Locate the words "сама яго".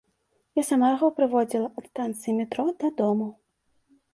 0.69-1.09